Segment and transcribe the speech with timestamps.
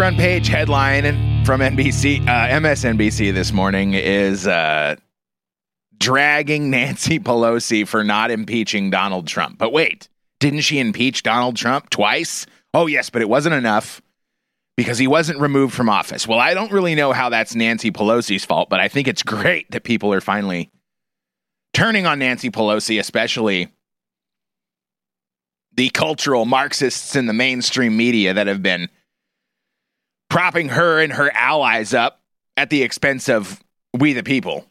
[0.00, 4.96] front page headline from NBC, uh, MSNBC this morning is uh,
[5.98, 9.58] dragging Nancy Pelosi for not impeaching Donald Trump.
[9.58, 10.08] But wait,
[10.38, 12.46] didn't she impeach Donald Trump twice?
[12.72, 14.00] Oh, yes, but it wasn't enough
[14.74, 16.26] because he wasn't removed from office.
[16.26, 19.70] Well, I don't really know how that's Nancy Pelosi's fault, but I think it's great
[19.72, 20.70] that people are finally
[21.74, 23.68] turning on Nancy Pelosi, especially
[25.74, 28.88] the cultural Marxists in the mainstream media that have been
[30.30, 32.22] propping her and her allies up
[32.56, 33.62] at the expense of
[33.92, 34.64] we the people,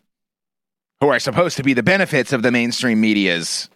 [1.01, 3.69] who are supposed to be the benefits of the mainstream media's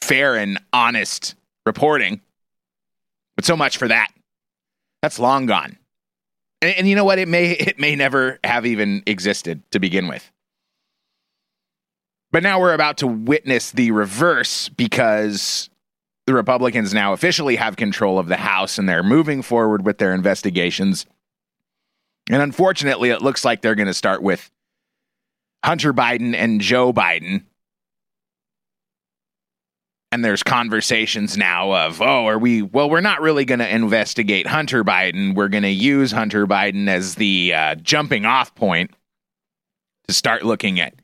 [0.00, 1.34] fair and honest
[1.64, 2.20] reporting.
[3.36, 4.10] But so much for that.
[5.02, 5.78] That's long gone.
[6.60, 7.18] And, and, you know what?
[7.18, 10.30] It may it may never have even existed to begin with.
[12.32, 15.69] But now we're about to witness the reverse because
[16.30, 20.14] the Republicans now officially have control of the House and they're moving forward with their
[20.14, 21.04] investigations.
[22.30, 24.48] And unfortunately, it looks like they're going to start with
[25.64, 27.42] Hunter Biden and Joe Biden.
[30.12, 34.46] And there's conversations now of, oh, are we, well, we're not really going to investigate
[34.46, 35.34] Hunter Biden.
[35.34, 38.92] We're going to use Hunter Biden as the uh, jumping off point
[40.06, 40.94] to start looking at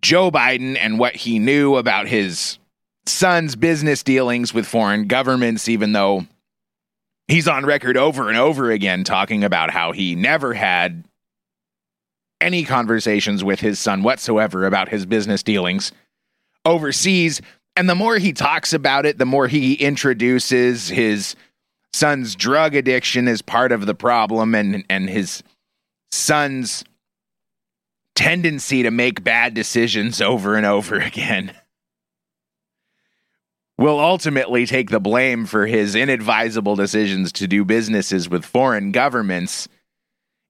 [0.00, 2.58] Joe Biden and what he knew about his
[3.08, 6.26] son's business dealings with foreign governments, even though
[7.26, 11.04] he's on record over and over again talking about how he never had
[12.40, 15.92] any conversations with his son whatsoever about his business dealings
[16.64, 17.40] overseas.
[17.76, 21.36] And the more he talks about it, the more he introduces his
[21.92, 25.42] son's drug addiction as part of the problem and, and his
[26.12, 26.84] son's
[28.14, 31.52] tendency to make bad decisions over and over again
[33.78, 39.68] will ultimately take the blame for his inadvisable decisions to do businesses with foreign governments,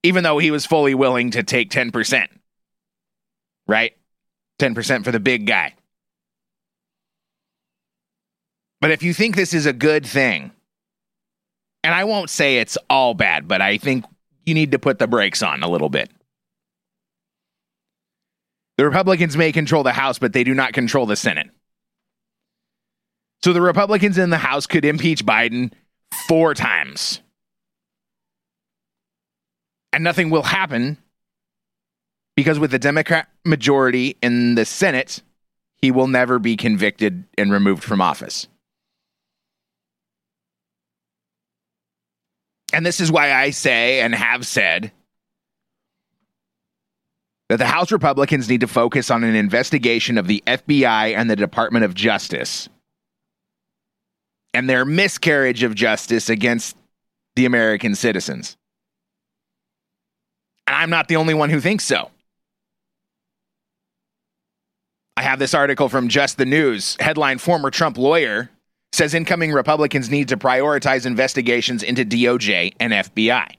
[0.01, 2.27] even though he was fully willing to take 10%.
[3.67, 3.95] Right?
[4.59, 5.75] 10% for the big guy.
[8.81, 10.51] But if you think this is a good thing,
[11.83, 14.05] and I won't say it's all bad, but I think
[14.45, 16.09] you need to put the brakes on a little bit.
[18.77, 21.49] The Republicans may control the House, but they do not control the Senate.
[23.43, 25.71] So the Republicans in the House could impeach Biden
[26.27, 27.21] four times.
[29.93, 30.97] And nothing will happen
[32.35, 35.21] because with the Democrat majority in the Senate,
[35.77, 38.47] he will never be convicted and removed from office.
[42.71, 44.91] And this is why I say and have said
[47.47, 51.35] that the House Republicans need to focus on an investigation of the FBI and the
[51.35, 52.69] Department of Justice
[54.53, 56.75] and their miscarriage of justice against
[57.35, 58.57] the American citizens.
[60.67, 62.11] And I'm not the only one who thinks so.
[65.17, 66.95] I have this article from Just the News.
[66.99, 68.49] Headline Former Trump lawyer
[68.93, 73.58] says incoming Republicans need to prioritize investigations into DOJ and FBI.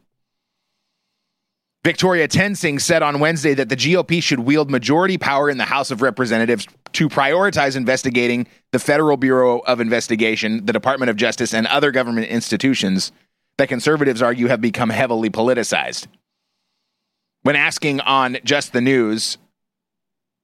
[1.83, 5.91] Victoria Toensing said on Wednesday that the GOP should wield majority power in the House
[5.91, 11.67] of Representatives to prioritize investigating the Federal Bureau of Investigation, the Department of Justice, and
[11.69, 13.13] other government institutions
[13.57, 16.07] that conservatives argue have become heavily politicized.
[17.43, 19.39] When asking on Just the News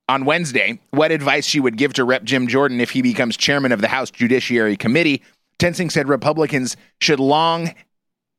[0.09, 2.25] on Wednesday what advice she would give to Rep.
[2.25, 5.23] Jim Jordan if he becomes chairman of the House Judiciary Committee,
[5.59, 7.75] Toensing said Republicans should long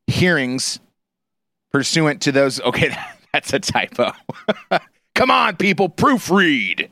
[0.08, 0.80] hearings
[1.72, 2.60] pursuant to those.
[2.62, 2.96] Okay,
[3.34, 4.12] that's a typo.
[5.16, 6.90] Come on, people, proofread.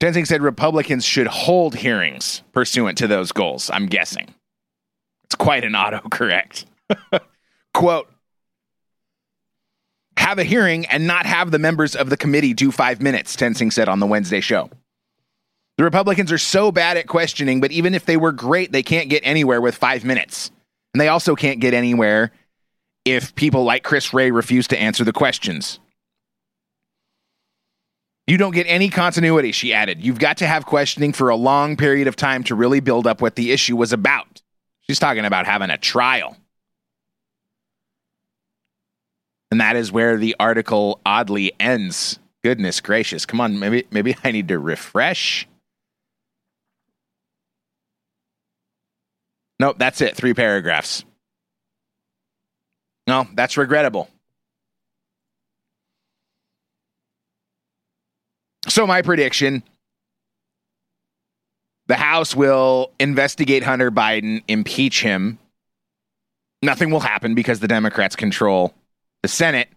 [0.00, 3.70] Toensing said Republicans should hold hearings pursuant to those goals.
[3.70, 4.34] I'm guessing.
[5.24, 6.64] It's quite an autocorrect.
[7.74, 8.08] Quote
[10.16, 13.70] Have a hearing and not have the members of the committee do five minutes, Toensing
[13.70, 14.70] said on the Wednesday show.
[15.76, 19.08] The Republicans are so bad at questioning, but even if they were great, they can't
[19.08, 20.50] get anywhere with five minutes.
[20.94, 22.32] And they also can't get anywhere
[23.04, 25.78] if people like Chris Wray refuse to answer the questions.
[28.26, 30.04] You don't get any continuity, she added.
[30.04, 33.20] You've got to have questioning for a long period of time to really build up
[33.20, 34.42] what the issue was about.
[34.82, 36.36] She's talking about having a trial.
[39.50, 42.20] And that is where the article oddly ends.
[42.44, 43.26] Goodness gracious.
[43.26, 45.48] Come on, maybe maybe I need to refresh.
[49.60, 50.16] Nope, that's it.
[50.16, 51.04] Three paragraphs.
[53.06, 54.08] No, that's regrettable.
[58.68, 59.62] So, my prediction
[61.88, 65.38] The House will investigate Hunter Biden, impeach him.
[66.62, 68.72] Nothing will happen because the Democrats control
[69.20, 69.68] the Senate.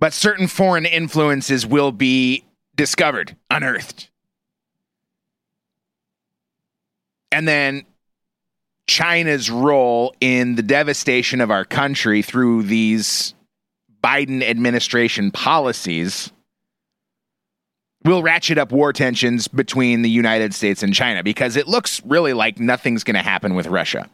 [0.00, 4.08] But certain foreign influences will be discovered, unearthed.
[7.30, 7.84] And then
[8.86, 13.34] China's role in the devastation of our country through these
[14.02, 16.30] Biden administration policies
[18.04, 22.34] will ratchet up war tensions between the United States and China because it looks really
[22.34, 24.10] like nothing's going to happen with Russia.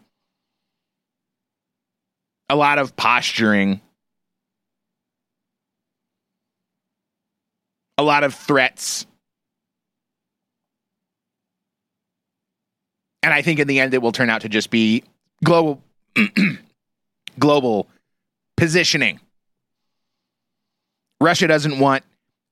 [2.49, 3.81] A lot of posturing,
[7.99, 9.07] a lot of threats.
[13.23, 15.05] And I think in the end it will turn out to just be
[15.45, 15.83] global
[17.39, 17.89] global
[18.57, 19.21] positioning.
[21.21, 22.05] Russia doesn't want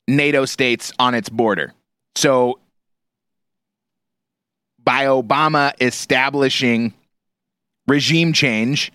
[0.07, 1.73] NATO states on its border.
[2.17, 2.59] So,
[4.83, 6.95] by Obama establishing
[7.87, 8.91] regime change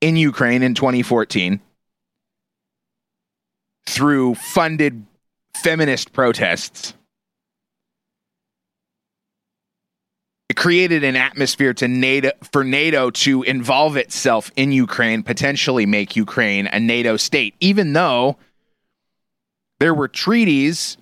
[0.00, 1.60] in Ukraine in 2014
[3.86, 5.04] through funded
[5.54, 6.94] feminist protests,
[10.52, 16.14] it created an atmosphere to NATO for NATO to involve itself in Ukraine, potentially make
[16.14, 18.36] Ukraine a NATO state, even though
[19.80, 20.98] there were treaties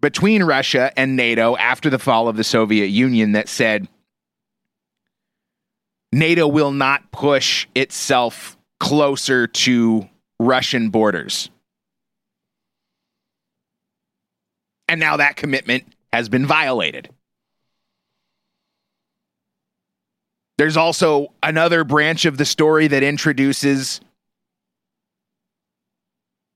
[0.00, 3.86] between Russia and NATO after the fall of the Soviet Union that said
[6.10, 10.08] NATO will not push itself closer to
[10.40, 11.48] Russian borders.
[14.88, 17.08] And now that commitment has been violated.
[20.56, 24.00] There's also another branch of the story that introduces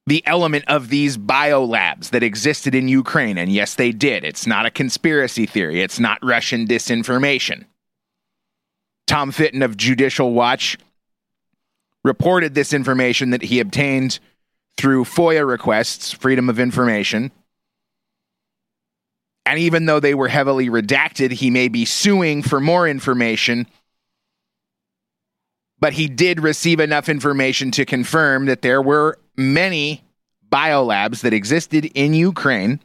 [0.06, 3.36] the element of these biolabs that existed in Ukraine.
[3.36, 4.24] And yes, they did.
[4.24, 7.64] It's not a conspiracy theory, it's not Russian disinformation.
[9.06, 10.78] Tom Fitton of Judicial Watch
[12.04, 14.18] reported this information that he obtained
[14.76, 17.32] through FOIA requests, Freedom of Information.
[19.44, 23.66] And even though they were heavily redacted, he may be suing for more information.
[25.80, 30.04] But he did receive enough information to confirm that there were many
[30.50, 32.80] biolabs that existed in Ukraine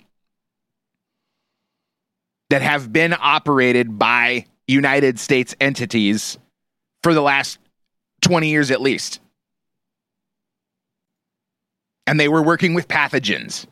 [2.49, 6.37] that have been operated by United States entities
[7.01, 7.57] for the last
[8.21, 9.19] 20 years at least.
[12.05, 13.65] And they were working with pathogens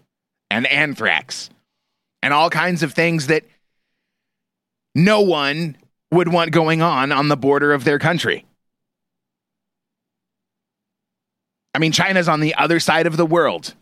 [0.50, 1.50] and anthrax
[2.24, 3.44] and all kinds of things that
[4.96, 5.78] no one
[6.12, 8.46] would want going on on the border of their country.
[11.74, 13.74] I mean, China's on the other side of the world.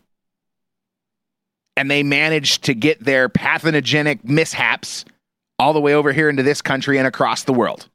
[1.76, 5.04] And they managed to get their pathogenic mishaps
[5.58, 7.88] all the way over here into this country and across the world.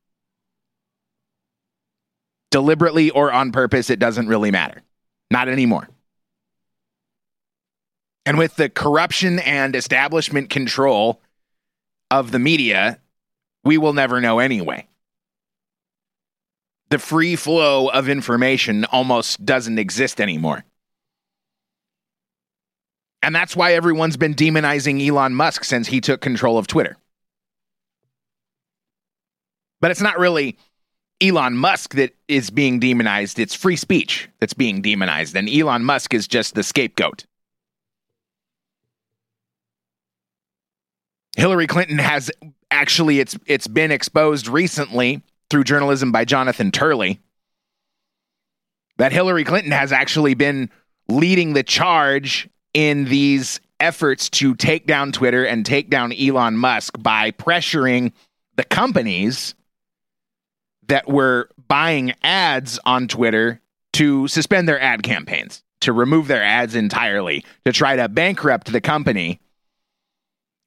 [2.52, 4.82] Deliberately or on purpose, it doesn't really matter.
[5.30, 5.88] Not anymore.
[8.26, 11.22] And with the corruption and establishment control
[12.10, 13.00] of the media,
[13.64, 14.88] we will never know anyway
[16.90, 20.64] the free flow of information almost doesn't exist anymore.
[23.22, 26.96] And that's why everyone's been demonizing Elon Musk since he took control of Twitter.
[29.82, 30.58] But it's not really
[31.22, 35.36] Elon Musk that is being demonized, it's free speech that's being demonized.
[35.36, 37.26] And Elon Musk is just the scapegoat.
[41.36, 42.32] Hillary Clinton has
[42.72, 47.20] actually it's it's been exposed recently through journalism by Jonathan Turley
[48.98, 50.70] that Hillary Clinton has actually been
[51.08, 57.02] leading the charge in these efforts to take down Twitter and take down Elon Musk
[57.02, 58.12] by pressuring
[58.56, 59.54] the companies
[60.88, 63.60] that were buying ads on Twitter
[63.94, 68.82] to suspend their ad campaigns, to remove their ads entirely, to try to bankrupt the
[68.82, 69.40] company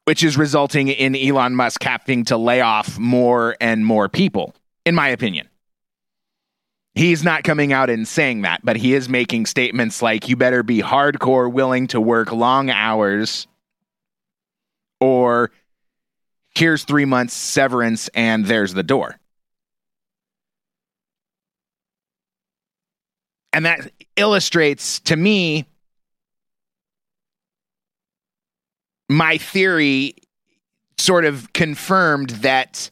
[0.04, 4.54] which is resulting in Elon Musk having to lay off more and more people
[4.88, 5.46] in my opinion.
[6.94, 10.62] He's not coming out and saying that, but he is making statements like, you better
[10.62, 13.46] be hardcore willing to work long hours,
[14.98, 15.50] or
[16.56, 19.16] here's three months severance and there's the door.
[23.52, 25.66] And that illustrates to me
[29.10, 30.14] my theory
[30.96, 32.90] sort of confirmed that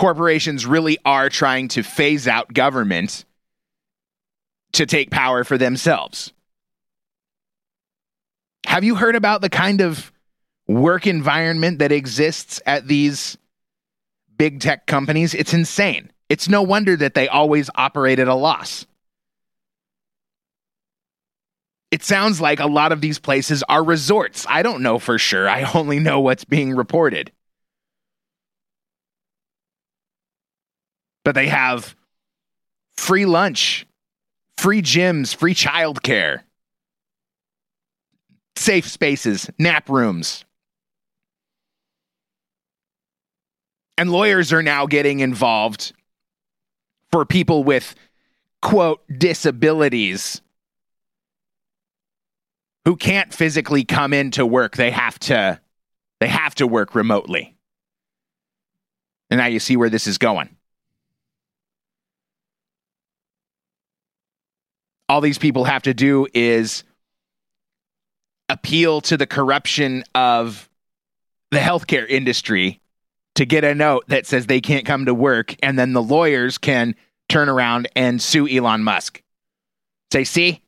[0.00, 3.26] corporations really are trying to phase out government
[4.72, 6.32] to take power for themselves.
[8.64, 10.10] Have you heard about the kind of
[10.66, 13.36] work environment that exists at these
[14.38, 16.10] big tech companies, it's insane.
[16.30, 18.86] It's no wonder that they always operate at a loss.
[21.90, 24.46] It sounds like a lot of these places are resorts.
[24.48, 25.46] I don't know for sure.
[25.46, 27.32] I only know what's being reported.
[31.24, 31.94] But they have
[32.96, 33.86] free lunch,
[34.56, 36.42] free gyms, free childcare,
[38.56, 40.44] safe spaces, nap rooms.
[43.98, 45.92] And lawyers are now getting involved
[47.10, 47.94] for people with,
[48.62, 50.40] quote, disabilities
[52.84, 54.76] who can't physically come into work.
[54.76, 55.60] They have to
[56.20, 57.56] they have to work remotely.
[59.30, 60.54] And now you see where this is going.
[65.10, 66.84] All these people have to do is
[68.48, 70.70] appeal to the corruption of
[71.50, 72.80] the healthcare industry
[73.34, 76.58] to get a note that says they can't come to work, and then the lawyers
[76.58, 76.94] can
[77.28, 79.20] turn around and sue Elon Musk.
[80.12, 80.62] Say, see,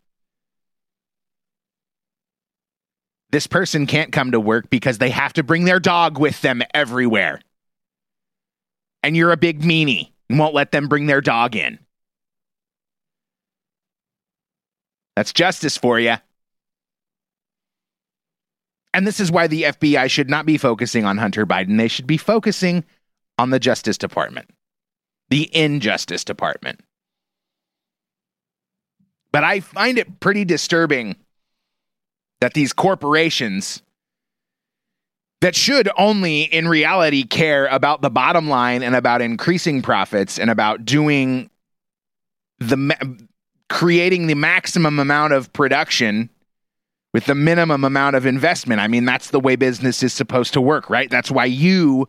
[3.30, 6.62] this person can't come to work because they have to bring their dog with them
[6.74, 7.40] everywhere.
[9.04, 11.78] And you're a big meanie and won't let them bring their dog in.
[15.16, 16.16] That's justice for you.
[18.94, 21.78] And this is why the FBI should not be focusing on Hunter Biden.
[21.78, 22.84] They should be focusing
[23.38, 24.50] on the Justice Department,
[25.30, 26.80] the Injustice Department.
[29.32, 31.16] But I find it pretty disturbing
[32.40, 33.82] that these corporations
[35.40, 40.50] that should only in reality care about the bottom line and about increasing profits and
[40.50, 41.50] about doing
[42.58, 43.26] the
[43.72, 46.28] creating the maximum amount of production
[47.14, 48.82] with the minimum amount of investment.
[48.82, 51.08] I mean, that's the way business is supposed to work, right?
[51.08, 52.06] That's why you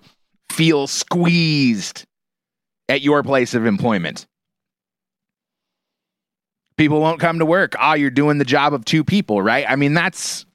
[0.51, 2.05] feel squeezed
[2.89, 4.27] at your place of employment.
[6.75, 7.75] People won't come to work.
[7.79, 9.65] Ah, oh, you're doing the job of two people, right?
[9.65, 10.45] I mean, that's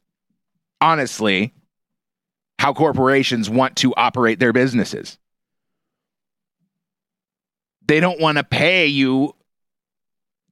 [0.83, 1.55] honestly
[2.59, 5.17] how corporations want to operate their businesses.
[7.87, 9.35] They don't want to pay you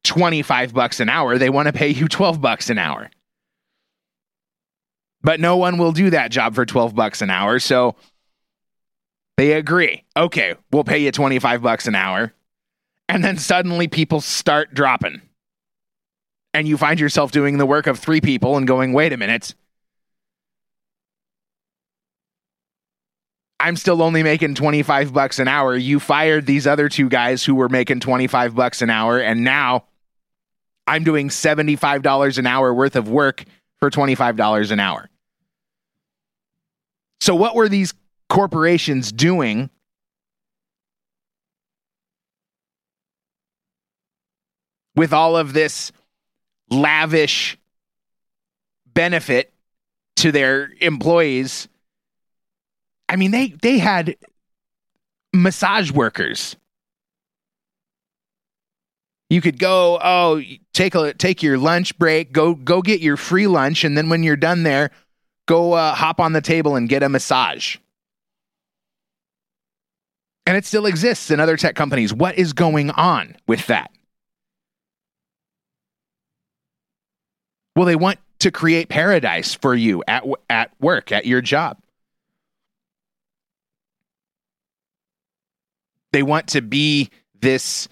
[0.06, 1.38] 25 bucks an hour.
[1.38, 3.10] They want to pay you 12 bucks an hour.
[5.22, 7.58] But no one will do that job for 12 bucks an hour.
[7.58, 7.96] So
[9.36, 10.04] they agree.
[10.16, 12.32] Okay, we'll pay you 25 bucks an hour.
[13.08, 15.20] And then suddenly people start dropping.
[16.54, 19.54] And you find yourself doing the work of three people and going, wait a minute.
[23.58, 25.76] I'm still only making 25 bucks an hour.
[25.76, 29.18] You fired these other two guys who were making 25 bucks an hour.
[29.18, 29.84] And now
[30.86, 33.44] I'm doing $75 an hour worth of work
[33.78, 35.08] for $25 an hour.
[37.20, 37.94] So, what were these
[38.28, 39.70] corporations doing?
[44.94, 45.92] With all of this
[46.70, 47.58] lavish
[48.86, 49.52] benefit
[50.16, 51.68] to their employees.
[53.08, 54.16] I mean, they they had
[55.32, 56.56] massage workers.
[59.28, 60.42] You could go, oh,
[60.72, 64.22] take a take your lunch break, go go get your free lunch, and then when
[64.22, 64.90] you're done there,
[65.46, 67.76] Go uh, hop on the table and get a massage.
[70.44, 72.12] And it still exists in other tech companies.
[72.12, 73.90] What is going on with that?
[77.74, 81.78] Well, they want to create paradise for you at, at work, at your job.
[86.12, 87.88] They want to be this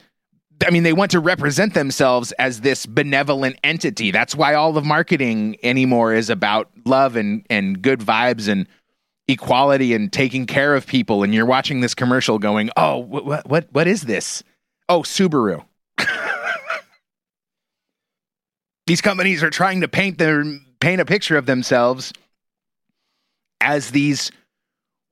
[0.67, 4.11] I mean, they want to represent themselves as this benevolent entity.
[4.11, 8.67] That's why all of marketing anymore is about love and, and good vibes and
[9.29, 11.23] equality and taking care of people.
[11.23, 14.43] And you're watching this commercial going, oh, what, what, what is this?
[14.89, 15.65] Oh, Subaru.
[18.87, 20.45] These companies are trying to paint their
[20.81, 22.13] paint a picture of themselves
[23.63, 24.31] as these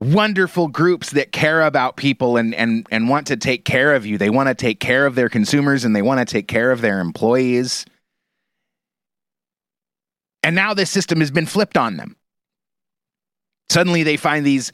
[0.03, 4.19] wonderful groups that care about people and and and want to take care of you.
[4.19, 6.81] They want to take care of their consumers and they want to take care of
[6.81, 7.87] their employees.
[10.43, 12.17] And now this system has been flipped on them.
[13.71, 14.73] Suddenly they find these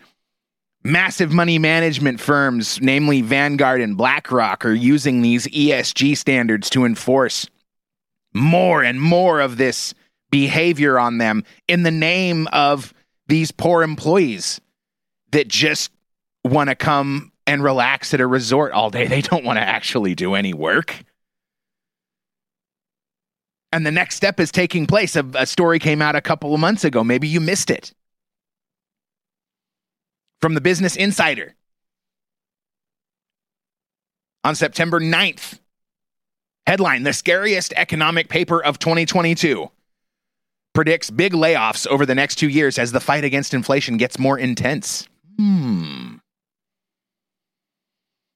[0.82, 7.47] massive money management firms, namely Vanguard and BlackRock, are using these ESG standards to enforce
[8.32, 9.94] more and more of this
[10.30, 12.94] behavior on them in the name of
[13.28, 14.61] these poor employees
[15.32, 15.90] that just
[16.44, 19.06] want to come and relax at a resort all day.
[19.06, 21.04] They don't want to actually do any work.
[23.73, 25.16] And the next step is taking place.
[25.16, 27.04] A, a, story came out a couple of months ago.
[27.04, 27.92] Maybe you missed it.
[30.40, 31.54] from the Business Insider
[34.44, 35.58] on September 9th.
[36.66, 39.70] Headline The scariest economic paper of 2022
[40.75, 44.38] predicts big layoffs over the next two years as the fight against inflation gets more
[44.38, 45.08] intense.
[45.38, 46.16] Hmm.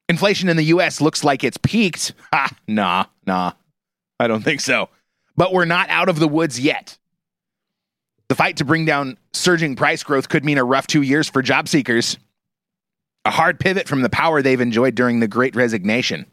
[0.09, 2.13] Inflation in the US looks like it's peaked.
[2.33, 3.53] Ha, nah, nah.
[4.21, 4.89] I don't think so.
[5.37, 6.99] But we're not out of the woods yet.
[8.29, 11.43] The fight to bring down surging price growth could mean a rough two years for
[11.43, 12.19] job seekers,
[13.25, 16.27] a hard pivot from the power they've enjoyed during the Great Resignation.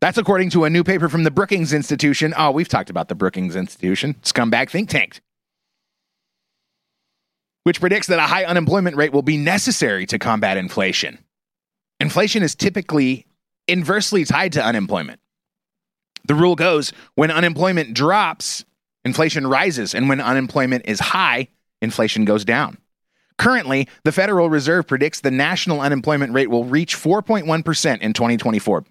[0.00, 2.34] That's according to a new paper from the Brookings Institution.
[2.36, 5.20] Oh, we've talked about the Brookings Institution, scumbag think tank,
[7.66, 11.18] which predicts that a high unemployment rate will be necessary to combat inflation.
[11.98, 13.26] Inflation is typically
[13.66, 15.18] inversely tied to unemployment.
[16.28, 18.64] The rule goes when unemployment drops,
[19.04, 21.48] inflation rises, and when unemployment is high,
[21.82, 22.78] inflation goes down.
[23.36, 28.84] Currently, the Federal Reserve predicts the national unemployment rate will reach 4.1% in 2024.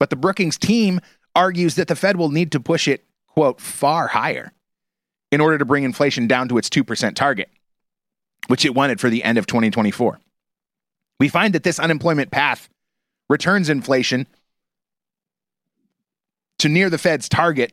[0.00, 1.00] But the Brookings team
[1.36, 4.52] argues that the Fed will need to push it, quote, far higher
[5.30, 7.48] in order to bring inflation down to its 2% target,
[8.48, 10.18] which it wanted for the end of 2024.
[11.20, 12.68] We find that this unemployment path
[13.28, 14.26] returns inflation
[16.58, 17.72] to near the Fed's target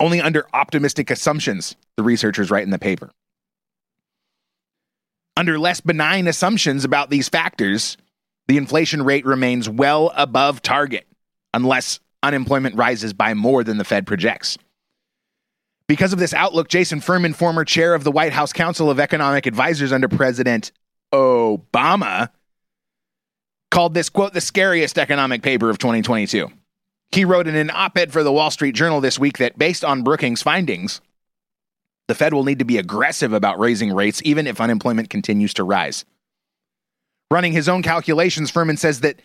[0.00, 3.10] only under optimistic assumptions, the researchers write in the paper.
[5.36, 7.96] Under less benign assumptions about these factors,
[8.46, 11.06] the inflation rate remains well above target
[11.52, 14.58] unless unemployment rises by more than the Fed projects.
[15.86, 19.46] Because of this outlook, Jason Furman, former chair of the White House Council of Economic
[19.46, 20.72] Advisors under President
[21.12, 22.30] Obama,
[23.70, 26.50] called this, quote, the scariest economic paper of 2022.
[27.12, 29.84] He wrote in an op ed for the Wall Street Journal this week that based
[29.84, 31.00] on Brookings' findings,
[32.08, 35.64] the Fed will need to be aggressive about raising rates even if unemployment continues to
[35.64, 36.04] rise.
[37.30, 39.20] Running his own calculations, Furman says that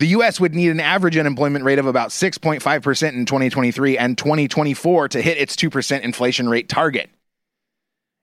[0.00, 0.40] the U.S.
[0.40, 5.38] would need an average unemployment rate of about 6.5% in 2023 and 2024 to hit
[5.38, 7.10] its 2% inflation rate target.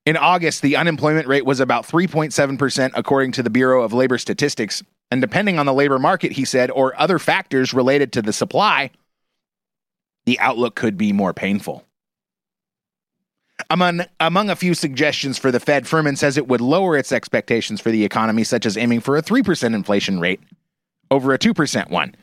[0.05, 4.83] In August, the unemployment rate was about 3.7%, according to the Bureau of Labor Statistics.
[5.11, 8.91] And depending on the labor market, he said, or other factors related to the supply,
[10.25, 11.85] the outlook could be more painful.
[13.69, 17.79] Among, among a few suggestions for the Fed, Furman says it would lower its expectations
[17.79, 20.41] for the economy, such as aiming for a 3% inflation rate
[21.11, 22.15] over a 2% one.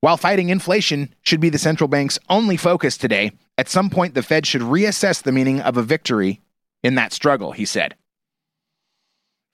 [0.00, 4.22] While fighting inflation should be the central bank's only focus today, at some point the
[4.22, 6.40] Fed should reassess the meaning of a victory
[6.82, 7.94] in that struggle, he said.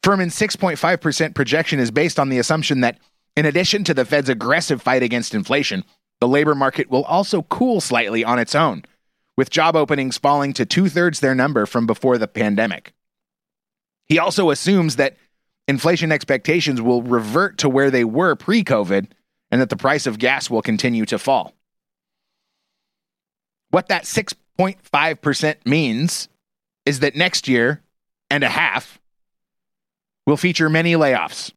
[0.02, 2.98] Furman's 6.5% projection is based on the assumption that,
[3.36, 5.84] in addition to the Fed's aggressive fight against inflation,
[6.20, 8.84] the labor market will also cool slightly on its own
[9.38, 12.92] with job openings falling to two thirds their number from before the pandemic.
[14.06, 15.16] He also assumes that
[15.68, 19.06] inflation expectations will revert to where they were pre COVID
[19.50, 21.54] and that the price of gas will continue to fall.
[23.70, 26.28] What that 6.5% means
[26.84, 27.82] is that next year
[28.30, 28.98] and a half
[30.26, 31.52] will feature many layoffs,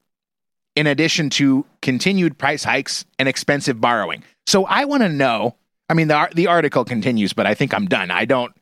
[0.75, 4.23] in addition to continued price hikes and expensive borrowing.
[4.45, 5.55] So I want to know
[5.91, 8.11] I mean, the, the article continues, but I think I'm done.
[8.11, 8.53] I don't,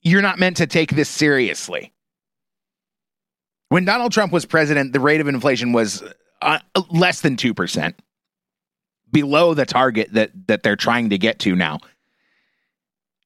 [0.00, 1.92] you're not meant to take this seriously.
[3.68, 6.02] When Donald Trump was president, the rate of inflation was
[6.42, 6.58] uh,
[6.90, 7.94] less than 2%,
[9.10, 11.78] below the target that, that they're trying to get to now.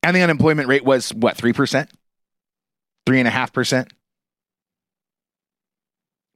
[0.03, 1.88] And the unemployment rate was what, 3%?
[3.07, 3.88] 3.5%?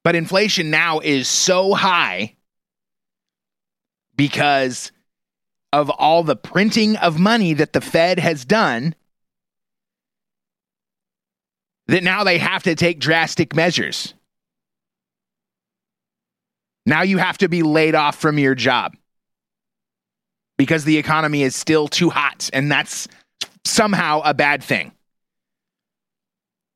[0.04, 2.34] But inflation now is so high
[4.16, 4.90] because
[5.72, 8.94] of all the printing of money that the Fed has done
[11.92, 14.14] that now they have to take drastic measures.
[16.86, 18.96] Now you have to be laid off from your job
[20.56, 23.08] because the economy is still too hot, and that's
[23.66, 24.92] somehow a bad thing.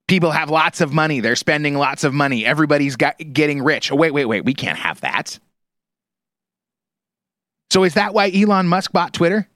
[0.06, 1.20] People have lots of money.
[1.20, 2.44] They're spending lots of money.
[2.44, 3.90] Everybody's got, getting rich.
[3.90, 4.44] Oh, wait, wait, wait.
[4.44, 5.38] We can't have that.
[7.70, 9.48] So is that why Elon Musk bought Twitter?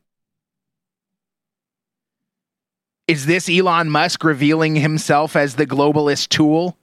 [3.11, 6.79] Is this Elon Musk revealing himself as the globalist tool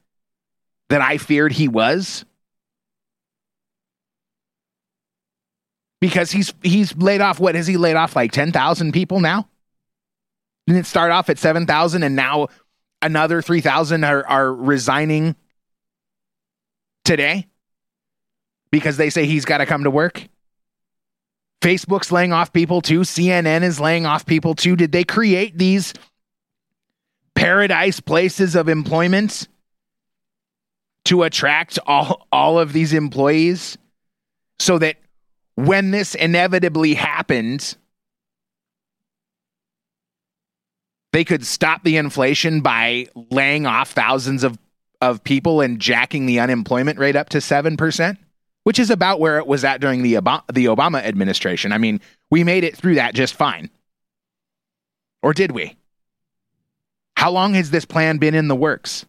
[0.90, 2.26] that I feared he was?
[6.02, 9.48] Because he's he's laid off what has he laid off like 10,000 people now?
[10.66, 12.50] Didn't it start off at 7,000 and now
[13.02, 15.34] another 3,000 are are resigning
[17.06, 17.48] today
[18.70, 20.28] because they say he's got to come to work?
[21.62, 23.00] Facebook's laying off people too.
[23.00, 24.76] CNN is laying off people too.
[24.76, 25.94] Did they create these
[27.38, 29.48] paradise places of employment
[31.06, 33.78] to attract all all of these employees
[34.58, 34.96] so that
[35.54, 37.78] when this inevitably happened
[41.14, 44.58] they could stop the inflation by laying off thousands of
[45.00, 48.18] of people and jacking the unemployment rate up to 7%,
[48.64, 51.72] which is about where it was at during the Obama, the Obama administration.
[51.72, 53.70] I mean, we made it through that just fine.
[55.22, 55.77] Or did we?
[57.18, 59.04] How long has this plan been in the works?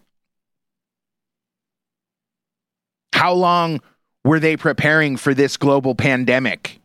[3.12, 3.82] How long
[4.24, 6.80] were they preparing for this global pandemic,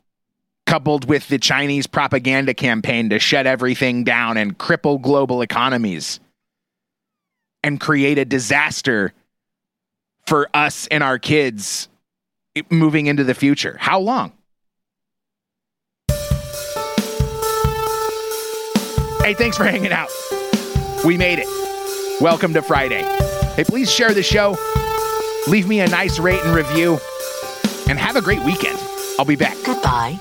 [0.65, 6.19] coupled with the Chinese propaganda campaign to shut everything down and cripple global economies
[7.63, 9.13] and create a disaster
[10.27, 11.87] for us and our kids
[12.69, 13.77] moving into the future?
[13.79, 14.33] How long?
[19.21, 20.09] Hey, thanks for hanging out.
[21.05, 22.21] We made it.
[22.21, 23.03] Welcome to Friday.
[23.55, 24.55] Hey, please share the show.
[25.47, 26.97] Leave me a nice rate and review.
[27.89, 28.79] And have a great weekend.
[29.19, 29.57] I'll be back.
[29.65, 30.17] Goodbye.